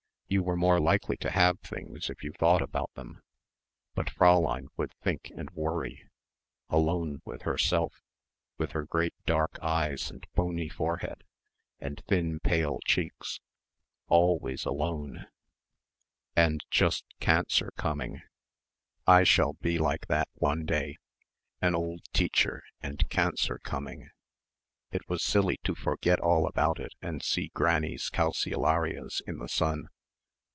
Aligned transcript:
You 0.33 0.43
were 0.43 0.55
more 0.55 0.79
likely 0.79 1.17
to 1.17 1.29
have 1.29 1.59
things 1.59 2.09
if 2.09 2.23
you 2.23 2.31
thought 2.31 2.61
about 2.61 2.93
them. 2.93 3.21
But 3.95 4.07
Fräulein 4.07 4.67
would 4.77 4.93
think 5.03 5.29
and 5.35 5.49
worry... 5.49 6.07
alone 6.69 7.21
with 7.25 7.41
herself... 7.41 8.01
with 8.57 8.71
her 8.71 8.85
great 8.85 9.13
dark 9.25 9.59
eyes 9.61 10.09
and 10.09 10.25
bony 10.33 10.69
forehead 10.69 11.25
and 11.81 12.01
thin 12.07 12.39
pale 12.39 12.79
cheeks... 12.85 13.41
always 14.07 14.63
alone, 14.63 15.25
and 16.33 16.63
just 16.71 17.03
cancer 17.19 17.73
coming... 17.75 18.21
I 19.05 19.25
shall 19.25 19.55
be 19.59 19.77
like 19.77 20.07
that 20.07 20.29
one 20.35 20.65
day... 20.65 20.95
an 21.61 21.75
old 21.75 22.05
teacher 22.13 22.63
and 22.79 23.09
cancer 23.09 23.59
coming. 23.61 24.11
It 24.93 25.09
was 25.09 25.25
silly 25.25 25.57
to 25.65 25.75
forget 25.75 26.21
all 26.21 26.47
about 26.47 26.79
it 26.79 26.93
and 27.01 27.21
see 27.21 27.51
Granny's 27.53 28.09
calceolarias 28.09 29.21
in 29.27 29.37
the 29.39 29.49
sun 29.49 29.89